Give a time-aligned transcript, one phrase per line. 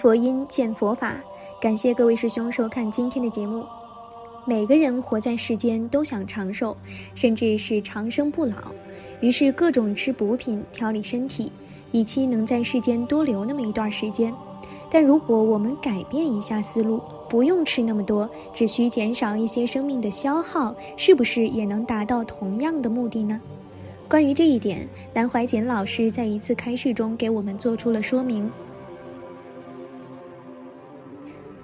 [0.00, 1.20] 佛音，见佛法。
[1.60, 3.66] 感谢各位师兄收看今天的节目。
[4.46, 6.74] 每个人活在世间都想长寿，
[7.14, 8.54] 甚至是长生不老，
[9.20, 11.52] 于是各种吃补品调理身体，
[11.92, 14.32] 以期能在世间多留那么一段时间。
[14.90, 23.38] 但如果我们改变一下思路，不用吃那么多，只需减少一些生命的消耗，是不是也能达到同样的目的呢？
[24.08, 28.50] 关于这一点，南怀瑾老师在一次开示中给我们做出了说明。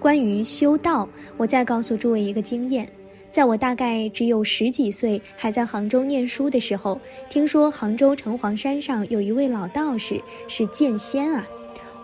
[0.07, 2.89] 关于修道，我再告诉诸位一个经验：
[3.33, 6.97] 在我大概只有十几岁，还在杭州念书的时候，
[7.29, 11.45] 听说杭州城隍山上有一位老道士是剑仙啊。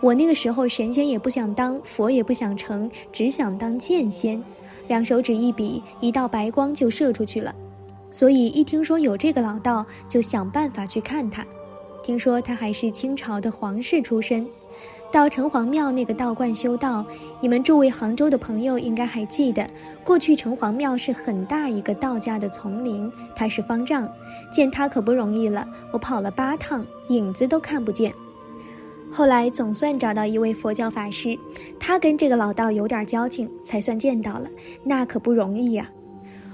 [0.01, 4.43] 我那个时候神仙也不想当，佛也不想成，只想当剑仙。
[4.89, 7.55] 两手指一比，一道白光就射出去了。
[8.11, 11.47] 所以一听说有这个老道，就想办法去看他。
[12.03, 14.45] 听说他还是清朝的皇室出身。
[15.13, 17.05] 到城隍庙那个道观修道，
[17.39, 19.63] 你们诸位杭州的朋友应该还记得，
[20.03, 24.11] 过去城隍庙是很大一个道家的丛林，它是方丈，
[24.51, 28.11] 见他可不容易了，我跑了八趟，影子都看不见。
[29.11, 31.37] 后来总算找到一位佛教法师，
[31.79, 34.49] 他跟这个老道有点交情，才算见到了，
[34.83, 35.87] 那可不容易呀。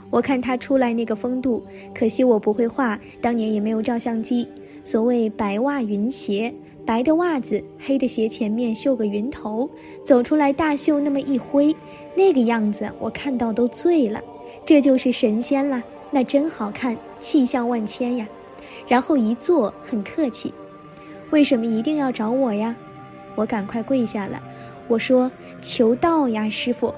[0.10, 1.66] 我看他出来那个风度，
[1.96, 4.46] 可惜我不会画，当年也没有照相机。
[4.84, 6.54] 所谓白袜云鞋。
[6.90, 9.70] 白的袜子，黑的鞋前面绣个云头，
[10.04, 11.76] 走出来大袖那么一挥，
[12.16, 14.20] 那个样子我看到都醉了。
[14.66, 18.28] 这就是神仙了，那真好看，气象万千呀。
[18.88, 20.52] 然后一坐很客气，
[21.30, 22.76] 为什么一定要找我呀？
[23.36, 24.42] 我赶快跪下了，
[24.88, 26.92] 我说求道呀，师傅，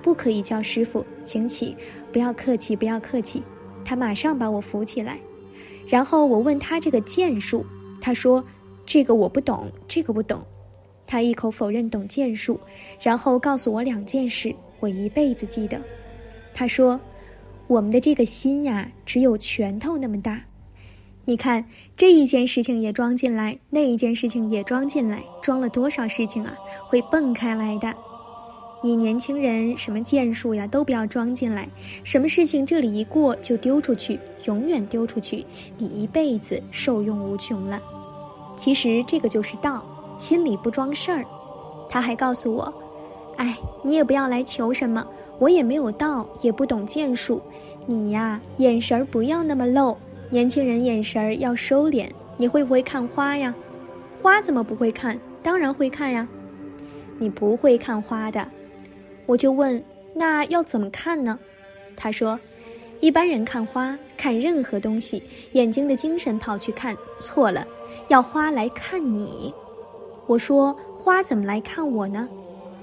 [0.00, 1.76] 不可以叫师傅，请起，
[2.10, 3.42] 不要客气，不要客气。
[3.84, 5.20] 他马上把我扶起来，
[5.86, 7.66] 然后我问他这个剑术，
[8.00, 8.42] 他说。
[8.86, 10.42] 这个我不懂，这个不懂。
[11.06, 12.60] 他一口否认懂剑术，
[13.00, 15.80] 然后告诉我两件事，我一辈子记得。
[16.54, 17.00] 他说
[17.66, 20.44] ：“我们的这个心呀，只有拳头那么大。
[21.24, 26.56] 你看这一件事情也装进来，那一件事情也装进来，装了多少事情啊？
[26.86, 27.92] 会蹦开来的。
[28.82, 31.68] 你年轻人什么剑术呀，都不要装进来。
[32.02, 35.44] 什么事情这里一过就丢出去，永远丢出去，
[35.76, 37.82] 你一辈子受用无穷了。”
[38.60, 39.82] 其实这个就是道，
[40.18, 41.24] 心里不装事儿。
[41.88, 42.70] 他还告诉我
[43.38, 45.02] ：“哎，你也不要来求什么，
[45.38, 47.40] 我也没有道，也不懂剑术。
[47.86, 49.96] 你呀，眼神儿不要那么露，
[50.28, 52.06] 年轻人眼神儿要收敛。
[52.36, 53.54] 你会不会看花呀？
[54.20, 55.18] 花怎么不会看？
[55.42, 56.28] 当然会看呀。
[57.18, 58.46] 你不会看花的，
[59.24, 59.82] 我就问：
[60.12, 61.38] 那要怎么看呢？
[61.96, 62.38] 他说：
[63.00, 65.22] 一般人看花，看任何东西，
[65.52, 67.66] 眼睛的精神跑去看，错了。”
[68.08, 69.54] 要花来看你，
[70.26, 72.28] 我说花怎么来看我呢？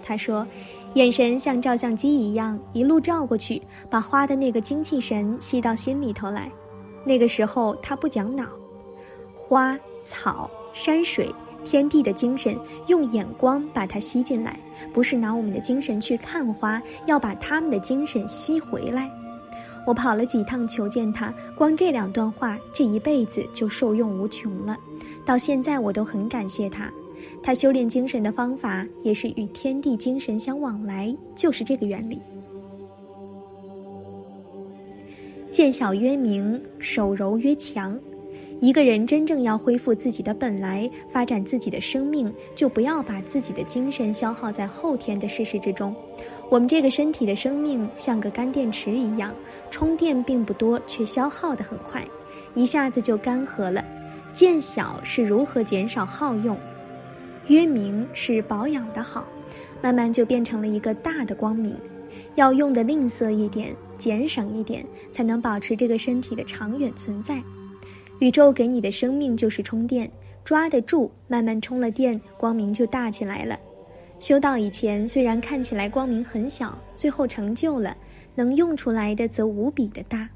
[0.04, 0.48] 他说，
[0.94, 6.52] 眼神像照相机一样一路照过去，把花的那个精气神吸到心里头来。
[7.04, 8.46] 那个时候他不讲脑，
[9.36, 12.58] 花草山水天地的精神，
[12.88, 14.60] 用眼光把它吸进来，
[14.94, 19.12] 不是拿我们的精神去看花，要把他们的精神吸回来。
[19.88, 24.78] 我跑了几趟求见他，光这两段话，这一辈子就受用无穷了。
[25.26, 26.92] 到现在我都很感谢他，
[27.42, 32.20] 他修炼精神的方法也是与天地精神相往来，就是这个原理。
[35.50, 37.98] 见小曰明，手柔曰强。
[38.60, 45.96] 一个人真正要恢复自己的本来，发展自己的生命，就不要把自己的精神消耗在后天的事实之中。
[46.50, 49.36] 我们这个身体的生命像个干电池一样，
[49.70, 52.04] 充电并不多，却消耗得很快，
[52.56, 53.84] 一下子就干涸了。
[54.34, 56.58] 见小是如何减少耗用，
[57.48, 59.28] 约明是保养的好，
[59.84, 61.76] 慢慢就变成了一个大的光明。
[62.34, 67.44] 要用的吝啬一点，节省一点，才能保持这个身体的长远存在。
[68.20, 70.10] 宇宙给你的生命就是充电，
[70.44, 73.60] 抓得住，慢慢充了电，光明就大起来了。
[74.20, 77.96] 修道以前虽然看起来光明很小，最后成就了，
[78.34, 80.28] 能用出来的则无比的大。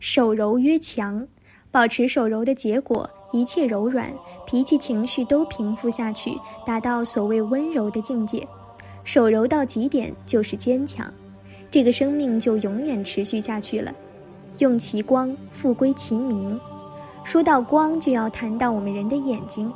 [0.00, 1.24] 手柔曰强，
[1.70, 4.12] 保持手柔的结果，一切柔软，
[4.44, 6.36] 脾气情绪都平复下去，
[6.66, 8.44] 达到所谓温柔的境界。
[9.04, 11.12] 手柔到极点就是坚强，
[11.70, 13.94] 这个生命就永远持续下去了。
[14.58, 16.60] 用其光，复归其明。
[17.24, 19.72] 说到光，就要谈到我们人的眼睛。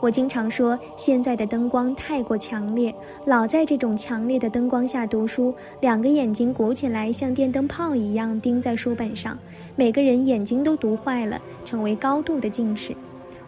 [0.00, 2.92] 我经常说，现在的灯光太过强烈，
[3.24, 9.38] 老在这种强烈的灯光下读书，两个眼睛鼓起来，像电灯泡一样盯在书本上，
[9.76, 12.94] 每个人眼睛都读坏了，成为高度的近视。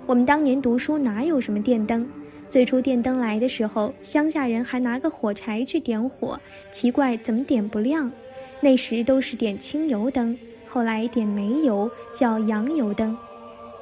[0.07, 2.09] 我们当年读书哪有什么电灯？
[2.49, 6.39] 最初电灯来的时候，乡下人还拿个火柴去点火，
[6.71, 8.13] 奇怪怎么点不亮？
[8.61, 10.39] 那时都是点清油灯，
[10.75, 13.17] 后来点煤油，叫洋油灯。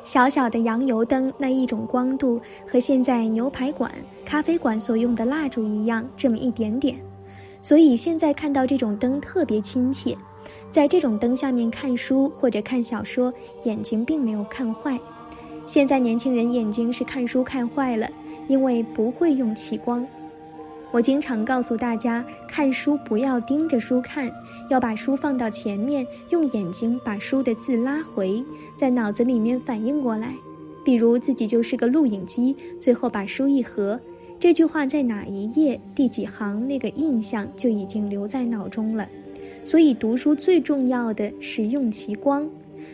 [0.05, 3.91] 小小的洋油灯，那一种光度和现在牛排馆、
[4.27, 6.99] 咖啡馆所用的蜡烛一样，这么一点点。
[7.63, 10.15] 所以现在看到这种灯特别亲切，
[10.71, 13.33] 在这种灯下面看书或者看小说，
[13.65, 15.01] 眼睛并没有看坏。
[15.67, 18.07] 现在年轻人眼睛是看书看坏了，
[18.49, 20.07] 因为不会用气光。
[20.93, 24.31] 我经常告诉大家，看书不要盯着书看，
[24.69, 28.45] 要把书放到前面，用眼睛把书的字拉回，
[28.77, 30.35] 在脑子里面反应过来。
[30.85, 33.99] 比如自己就是个录影机，最后把书一合，
[34.39, 39.09] 这句话在哪一页、第几行，那个印象就已经留在脑中了。
[39.65, 42.47] 所以读书最重要的是用其光。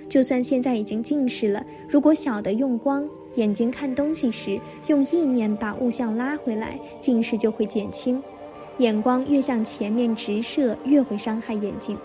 [0.09, 3.09] 就算现在已经近视了，如果小的用光。
[3.39, 8.21] 眼睛看东西时，用意念把物象拉回来，近视就会减轻。
[8.79, 11.97] 眼光越向前面直射，越会伤害眼睛。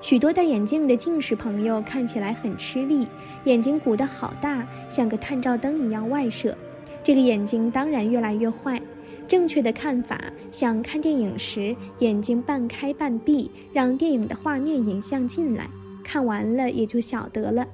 [0.00, 3.08] 许多戴眼镜的近视朋友看起来很吃力，
[3.44, 6.56] 眼睛鼓得好大，像个探照灯一样外射。
[7.02, 8.80] 这个眼睛当然越来越坏。
[9.26, 10.20] 正确的看法，
[10.52, 15.68] 像看电影时，眼睛半开半闭，让电影的画面影像进来，
[16.04, 17.66] 看完了也就晓得了。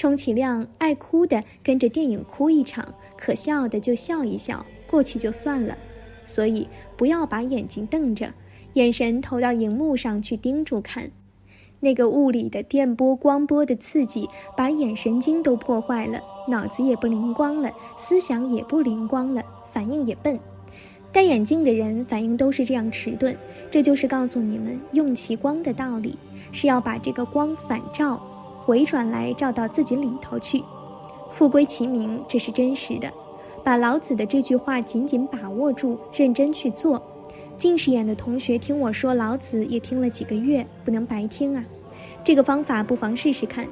[0.00, 5.76] 充其量爱哭的跟着电影哭一场，可笑的就笑一笑，过去就算了。
[6.24, 6.66] 所以
[6.96, 8.32] 不要把眼睛瞪着，
[8.72, 11.10] 眼神投到荧幕上去盯住看。
[11.80, 14.26] 那个物理的电波、光波的刺激，
[14.56, 16.18] 把眼神经都破坏了，
[16.48, 20.40] 脑子也不灵光了，思想也不灵光了，反应也笨。
[21.12, 23.36] 戴眼镜的人反应都是这样迟钝，
[23.70, 26.16] 这就是告诉你们用其光的道理，
[26.52, 28.18] 是要把这个光反照。
[28.64, 30.62] 回转来照到自己里头去，
[31.30, 33.12] 复归其名，这是真实的。
[33.64, 37.02] 把老子的这句话紧紧把握住，认真去做。
[37.56, 41.64] 近视眼的同学听我说老子也听了几个月，不能白听啊。
[42.24, 43.66] 这个方法不妨试试看。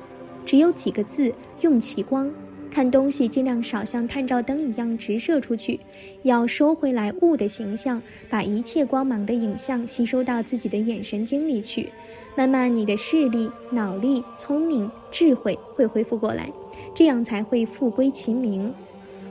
[0.44, 2.30] 只有几个字，用其光，
[2.70, 5.80] 看东西尽量少像探照灯一样直射出去，
[6.22, 8.00] 要收回来物的形象，
[8.30, 11.90] 把一切光芒的影像吸收到自己的眼神经里去。
[12.36, 16.52] 慢慢，你的视力、脑力、聪明、智慧会恢复过来，
[16.94, 18.72] 这样才会复归其明，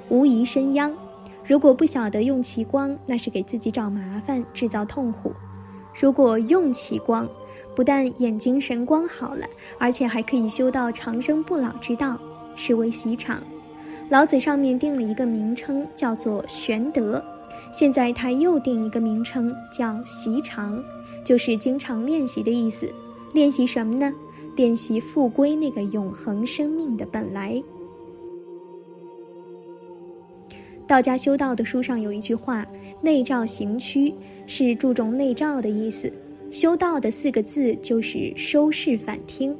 [0.09, 0.93] 无疑身殃。
[1.45, 5.31] 如果不晓得用其光，那是给自己找麻烦，制造痛苦。
[5.99, 7.29] 如果用其光，
[7.73, 9.47] 不但眼睛神光好了，
[9.79, 12.19] 而且还可以修到长生不老之道，
[12.57, 13.41] 是为习场。
[14.09, 17.23] 老子上面定了一个名称，叫做玄德，
[17.71, 20.83] 现在他又定一个名称，叫习常。
[21.23, 22.89] 就是经常练习的意思，
[23.33, 24.13] 练习什么呢？
[24.55, 27.61] 练习复归那个永恒生命的本来。
[30.87, 32.65] 道家修道的书上有一句话
[33.03, 34.15] ：“内照行趋”，
[34.47, 36.11] 是注重内照的意思。
[36.49, 39.53] 修道的四个字就是收视反听，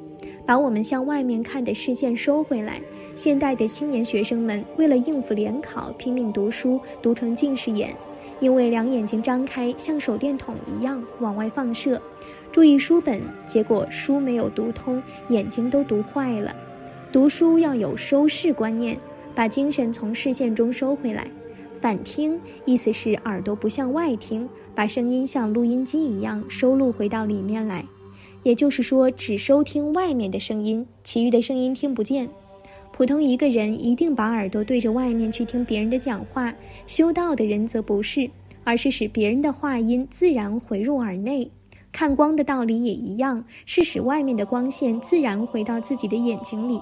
[0.47, 2.81] 把我们向外面看的视线收回来。
[3.15, 7.93] 现代的青年学生们为了应付联考，拼命读书，读成近视眼。
[8.39, 11.99] 因为两眼睛张开像手电筒一样往外放射，
[12.51, 16.55] 注意书本，结果书没有读通，眼睛都读坏了。
[17.11, 18.95] 读书要有收视观念，
[19.33, 21.29] 把精神从视线中收回来。
[21.81, 27.83] 反听意思是耳朵不向外听，把声音像录音机一样收录回到里面来。
[28.43, 32.29] 也就是说，只收听外面的声音，其余的声音听不见。
[32.91, 36.53] 普通一个人一定把耳朵对着外面去听别人的讲话，
[36.87, 38.29] 修道的人则不是，
[38.63, 41.51] 而是使别人的话音自然回入耳内。
[41.91, 46.79] 看光的道理也一样，是使外面的光线自然回到自己的眼睛里。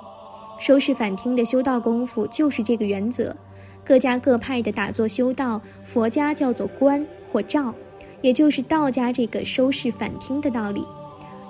[0.60, 3.36] 收视反听的修道功夫就是这个原则。
[3.84, 7.74] 各家各派的打坐修道，佛家叫做观或照，
[8.22, 10.84] 也就是道家这个收视反听的道理。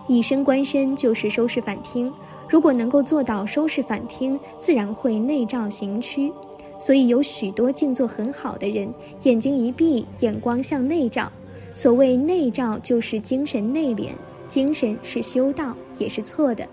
[0.08, 2.12] 以身观身就是收视反听。
[2.48, 6.32] 如果能够做到收视反听，自然会内照行趋。
[6.78, 8.94] 所以有许多静坐很好的人，
[9.24, 11.32] 眼睛一闭，眼光向内照。
[11.74, 14.10] 所谓内照，就是精神内敛，
[14.48, 16.68] 精神是修道，也是错的，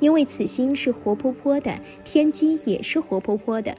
[0.00, 1.72] 因为此心是活泼泼的，
[2.04, 3.74] 天机也是活泼泼的。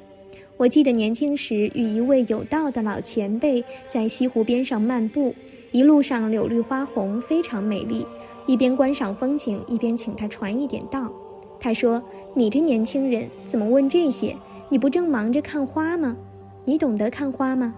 [0.58, 5.36] 我记得年轻时与一位有道的老前辈在西湖边上漫步，
[5.72, 8.06] 一路上柳绿花红，非常美丽。
[8.46, 11.12] 一边观赏风景，一边请他传一点道。
[11.60, 12.02] 他说
[12.36, 14.36] ：“你这年轻人怎么问这些？
[14.70, 16.16] 你不正忙着看花吗？
[16.64, 17.74] 你懂得看花吗？”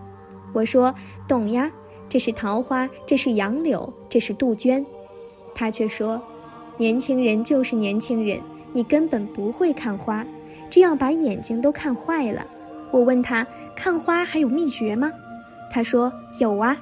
[0.54, 0.94] 我说
[1.28, 1.72] ：“懂呀，
[2.10, 4.86] 这是桃花，这是杨柳，这是杜鹃。”
[5.54, 6.22] 他却说
[6.78, 8.40] ：“年轻人就是年轻人，
[8.74, 10.26] 你根本不会看花，
[10.70, 12.46] 这样把眼睛都看坏了。”
[12.92, 13.46] 我问他
[13.76, 15.12] 看花还有秘诀吗？
[15.72, 16.76] 他说有啊。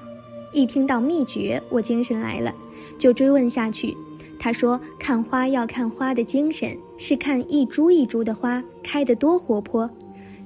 [0.53, 2.53] 一听到秘诀，我精神来了，
[2.97, 3.95] 就追问下去。
[4.37, 9.89] 他说看花要看花的精神，是看一株一株的花开得多活泼。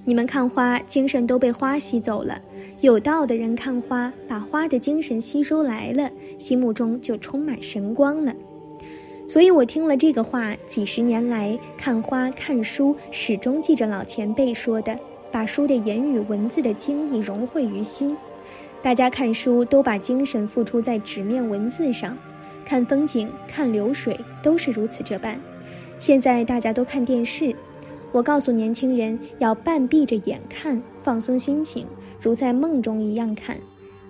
[0.05, 2.35] 你们看花，精神都被花吸走了；
[2.81, 8.33] 有道的人看花，把花的精神吸收来了，心目中就充满神光了。
[9.27, 14.97] 所以我听了这个话，几十年来看花看书，始终记着老前辈说的。
[15.31, 18.17] 把书的言语文字的精义融汇于心，
[18.81, 22.17] 大家看书都把精神付出在纸面文字上，
[22.69, 25.41] 看风景、看流水都是如此这般。
[25.97, 27.55] 现在大家都看电视，
[28.11, 31.87] 我告诉年轻人要半闭着眼看，放松心情，
[32.21, 33.57] 如在梦中一样看，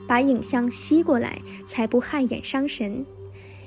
[0.05, 3.05] 把影像吸过来，才不害眼伤神。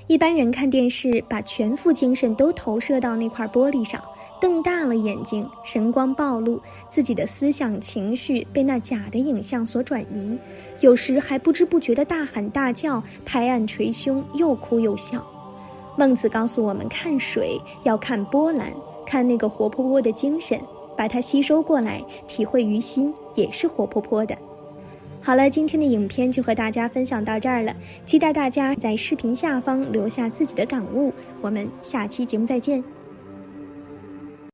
[0.08, 3.98] 一般人看电视，把全副精神都投射到那块玻璃上。
[4.42, 10.36] 瞪大了眼睛，神光暴露，自己的思想情绪被那假的影像所转移，
[10.80, 15.24] 有时还不知不觉地大喊大叫，拍案捶胸，又哭又笑。
[15.96, 18.72] 孟子告诉我们，看水要看波澜，
[19.06, 20.60] 看那个活泼泼的精神，
[20.96, 24.36] 把它吸收过来，体会于心，也是活泼泼的。
[25.20, 27.72] 好了，今天的影片就和大家分享到这儿了，
[28.04, 31.12] 期待大家在视频下方留下自己的感悟。
[31.40, 32.82] 我们下期节目再见。